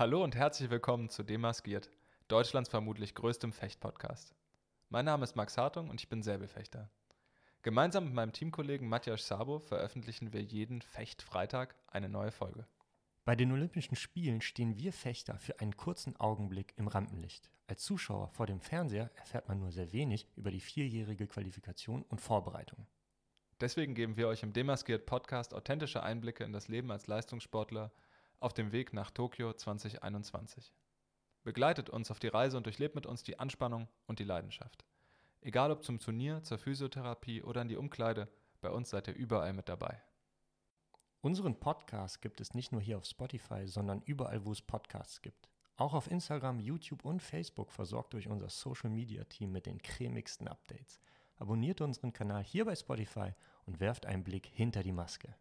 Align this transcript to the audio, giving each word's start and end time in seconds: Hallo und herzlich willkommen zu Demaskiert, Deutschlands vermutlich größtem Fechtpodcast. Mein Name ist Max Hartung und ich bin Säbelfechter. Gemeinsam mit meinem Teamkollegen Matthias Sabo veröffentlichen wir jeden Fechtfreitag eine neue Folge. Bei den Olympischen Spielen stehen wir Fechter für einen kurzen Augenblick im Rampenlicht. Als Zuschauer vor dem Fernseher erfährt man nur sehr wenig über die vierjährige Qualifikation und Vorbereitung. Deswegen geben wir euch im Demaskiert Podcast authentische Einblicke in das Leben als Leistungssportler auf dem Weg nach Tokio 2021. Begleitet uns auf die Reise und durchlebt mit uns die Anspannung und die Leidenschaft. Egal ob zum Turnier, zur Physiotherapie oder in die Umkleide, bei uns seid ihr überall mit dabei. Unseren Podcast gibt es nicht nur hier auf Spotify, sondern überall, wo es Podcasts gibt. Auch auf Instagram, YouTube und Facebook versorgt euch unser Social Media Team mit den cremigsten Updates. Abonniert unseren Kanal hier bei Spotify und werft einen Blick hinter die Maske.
Hallo 0.00 0.24
und 0.24 0.34
herzlich 0.34 0.70
willkommen 0.70 1.10
zu 1.10 1.22
Demaskiert, 1.22 1.90
Deutschlands 2.26 2.70
vermutlich 2.70 3.14
größtem 3.14 3.52
Fechtpodcast. 3.52 4.34
Mein 4.88 5.04
Name 5.04 5.24
ist 5.24 5.36
Max 5.36 5.58
Hartung 5.58 5.90
und 5.90 6.00
ich 6.00 6.08
bin 6.08 6.22
Säbelfechter. 6.22 6.90
Gemeinsam 7.60 8.04
mit 8.06 8.14
meinem 8.14 8.32
Teamkollegen 8.32 8.88
Matthias 8.88 9.26
Sabo 9.26 9.58
veröffentlichen 9.58 10.32
wir 10.32 10.40
jeden 10.40 10.80
Fechtfreitag 10.80 11.74
eine 11.86 12.08
neue 12.08 12.30
Folge. 12.30 12.66
Bei 13.26 13.36
den 13.36 13.52
Olympischen 13.52 13.94
Spielen 13.94 14.40
stehen 14.40 14.78
wir 14.78 14.94
Fechter 14.94 15.38
für 15.38 15.60
einen 15.60 15.76
kurzen 15.76 16.16
Augenblick 16.18 16.72
im 16.78 16.88
Rampenlicht. 16.88 17.50
Als 17.66 17.84
Zuschauer 17.84 18.30
vor 18.30 18.46
dem 18.46 18.62
Fernseher 18.62 19.10
erfährt 19.16 19.48
man 19.48 19.58
nur 19.58 19.70
sehr 19.70 19.92
wenig 19.92 20.26
über 20.34 20.50
die 20.50 20.60
vierjährige 20.60 21.26
Qualifikation 21.26 22.04
und 22.04 22.22
Vorbereitung. 22.22 22.86
Deswegen 23.60 23.94
geben 23.94 24.16
wir 24.16 24.28
euch 24.28 24.42
im 24.42 24.54
Demaskiert 24.54 25.04
Podcast 25.04 25.52
authentische 25.52 26.02
Einblicke 26.02 26.44
in 26.44 26.54
das 26.54 26.68
Leben 26.68 26.90
als 26.90 27.06
Leistungssportler 27.06 27.92
auf 28.40 28.54
dem 28.54 28.72
Weg 28.72 28.92
nach 28.92 29.10
Tokio 29.10 29.52
2021. 29.52 30.72
Begleitet 31.42 31.90
uns 31.90 32.10
auf 32.10 32.18
die 32.18 32.28
Reise 32.28 32.56
und 32.56 32.64
durchlebt 32.64 32.94
mit 32.94 33.06
uns 33.06 33.22
die 33.22 33.38
Anspannung 33.38 33.88
und 34.06 34.18
die 34.18 34.24
Leidenschaft. 34.24 34.84
Egal 35.42 35.70
ob 35.70 35.84
zum 35.84 35.98
Turnier, 35.98 36.42
zur 36.42 36.58
Physiotherapie 36.58 37.42
oder 37.42 37.62
in 37.62 37.68
die 37.68 37.76
Umkleide, 37.76 38.28
bei 38.60 38.70
uns 38.70 38.90
seid 38.90 39.08
ihr 39.08 39.14
überall 39.14 39.52
mit 39.52 39.68
dabei. 39.68 40.02
Unseren 41.20 41.60
Podcast 41.60 42.22
gibt 42.22 42.40
es 42.40 42.54
nicht 42.54 42.72
nur 42.72 42.80
hier 42.80 42.96
auf 42.96 43.04
Spotify, 43.04 43.66
sondern 43.66 44.02
überall, 44.02 44.44
wo 44.44 44.52
es 44.52 44.62
Podcasts 44.62 45.20
gibt. 45.20 45.50
Auch 45.76 45.92
auf 45.92 46.10
Instagram, 46.10 46.60
YouTube 46.60 47.04
und 47.04 47.22
Facebook 47.22 47.72
versorgt 47.72 48.14
euch 48.14 48.28
unser 48.28 48.48
Social 48.48 48.90
Media 48.90 49.24
Team 49.24 49.52
mit 49.52 49.66
den 49.66 49.80
cremigsten 49.80 50.48
Updates. 50.48 50.98
Abonniert 51.36 51.80
unseren 51.80 52.12
Kanal 52.12 52.42
hier 52.42 52.64
bei 52.64 52.74
Spotify 52.74 53.34
und 53.64 53.80
werft 53.80 54.06
einen 54.06 54.24
Blick 54.24 54.46
hinter 54.46 54.82
die 54.82 54.92
Maske. 54.92 55.34